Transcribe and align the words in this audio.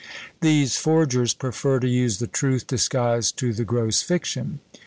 These 0.41 0.77
forgers 0.77 1.35
prefer 1.35 1.79
to 1.79 1.87
use 1.87 2.17
the 2.17 2.25
truth 2.25 2.65
disguised 2.65 3.37
to 3.37 3.53
the 3.53 3.63
gross 3.65 4.01
fiction. 4.01 4.59